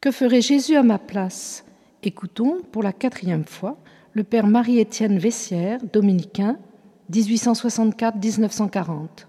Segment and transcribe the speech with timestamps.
[0.00, 1.66] Que ferait Jésus à ma place?
[2.02, 3.76] Écoutons pour la quatrième fois
[4.14, 6.56] le Père Marie-Étienne Vessière, dominicain,
[7.12, 9.26] 1864-1940.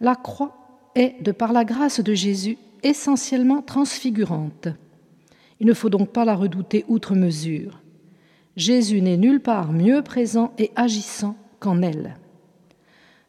[0.00, 0.56] La croix
[0.96, 4.66] est, de par la grâce de Jésus, essentiellement transfigurante.
[5.60, 7.82] Il ne faut donc pas la redouter outre mesure.
[8.56, 12.16] Jésus n'est nulle part mieux présent et agissant qu'en elle.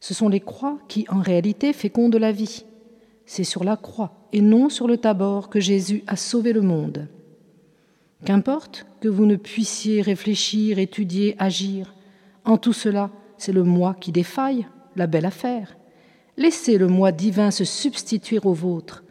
[0.00, 2.64] Ce sont les croix qui, en réalité, fécondent la vie.
[3.34, 7.08] C'est sur la croix et non sur le tabord que Jésus a sauvé le monde.
[8.24, 11.96] Qu'importe que vous ne puissiez réfléchir, étudier, agir,
[12.44, 15.76] en tout cela, c'est le moi qui défaille, la belle affaire.
[16.36, 19.02] Laissez le moi divin se substituer au vôtre.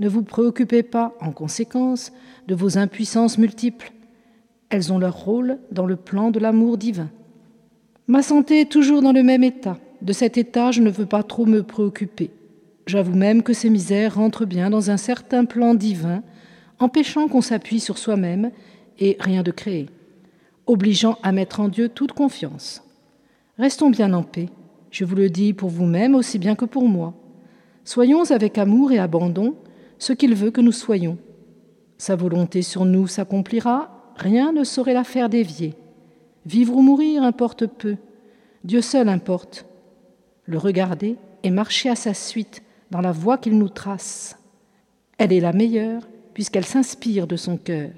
[0.00, 2.10] Ne vous préoccupez pas, en conséquence,
[2.48, 3.92] de vos impuissances multiples.
[4.70, 7.10] Elles ont leur rôle dans le plan de l'amour divin.
[8.08, 9.78] Ma santé est toujours dans le même état.
[10.00, 12.32] De cet état, je ne veux pas trop me préoccuper.
[12.86, 16.22] J'avoue même que ces misères rentrent bien dans un certain plan divin,
[16.78, 18.50] empêchant qu'on s'appuie sur soi-même
[18.98, 19.88] et rien de créer,
[20.66, 22.82] obligeant à mettre en Dieu toute confiance.
[23.58, 24.48] Restons bien en paix
[24.92, 27.14] je vous le dis pour vous-même aussi bien que pour moi.
[27.84, 29.56] Soyons avec amour et abandon
[29.98, 31.16] ce qu'il veut que nous soyons.
[31.96, 35.74] Sa volonté sur nous s'accomplira, rien ne saurait la faire dévier.
[36.44, 37.96] Vivre ou mourir importe peu,
[38.64, 39.64] Dieu seul importe.
[40.44, 44.38] Le regarder et marcher à sa suite dans la voie qu'il nous trace.
[45.18, 46.02] Elle est la meilleure
[46.34, 47.90] puisqu'elle s'inspire de son cœur.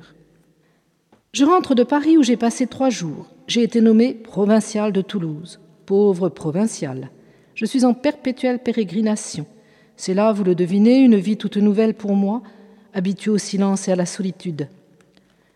[1.33, 3.27] Je rentre de Paris où j'ai passé trois jours.
[3.47, 7.11] J'ai été nommé provincial de Toulouse pauvre provincial.
[7.55, 9.47] Je suis en perpétuelle pérégrination.
[9.97, 12.43] C'est là, vous le devinez, une vie toute nouvelle pour moi,
[12.95, 14.69] habituée au silence et à la solitude.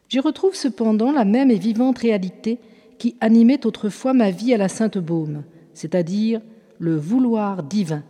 [0.09, 2.59] J'y retrouve cependant la même et vivante réalité
[2.99, 5.45] qui animait autrefois ma vie à la Sainte-Baume,
[5.75, 6.41] c'est-à-dire
[6.79, 8.03] le vouloir divin.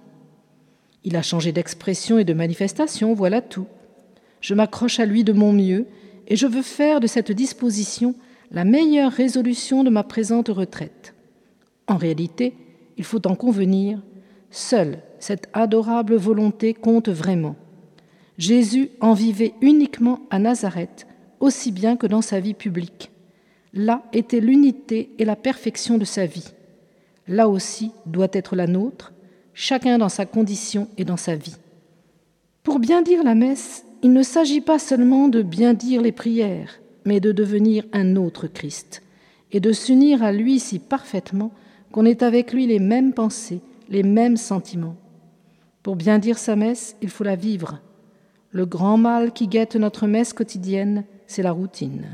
[1.04, 3.66] Il a changé d'expression et de manifestation, voilà tout.
[4.40, 5.86] Je m'accroche à lui de mon mieux
[6.26, 8.14] et je veux faire de cette disposition
[8.50, 11.14] la meilleure résolution de ma présente retraite.
[11.86, 12.54] En réalité,
[12.96, 14.02] il faut en convenir,
[14.50, 17.56] seule cette adorable volonté compte vraiment.
[18.38, 21.06] Jésus en vivait uniquement à Nazareth,
[21.40, 23.10] aussi bien que dans sa vie publique.
[23.74, 26.52] Là était l'unité et la perfection de sa vie.
[27.26, 29.12] Là aussi doit être la nôtre,
[29.58, 31.56] chacun dans sa condition et dans sa vie.
[32.62, 36.78] Pour bien dire la messe, il ne s'agit pas seulement de bien dire les prières,
[37.04, 39.02] mais de devenir un autre Christ,
[39.50, 41.50] et de s'unir à lui si parfaitement
[41.90, 44.94] qu'on ait avec lui les mêmes pensées, les mêmes sentiments.
[45.82, 47.80] Pour bien dire sa messe, il faut la vivre.
[48.52, 52.06] Le grand mal qui guette notre messe quotidienne, c'est la routine.